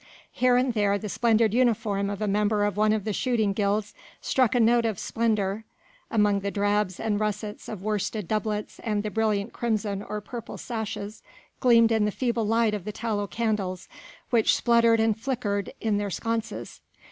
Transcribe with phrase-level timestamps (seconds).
[0.31, 3.93] Here and there the splendid uniform of a member of one of the shooting guilds
[4.19, 5.63] struck a note of splendour
[6.09, 11.21] among the drabs and russets of worsted doublets and the brilliant crimson or purple sashes
[11.59, 13.87] gleamed in the feeble light of the tallow candles
[14.31, 16.81] which spluttered and flickered in their sconces.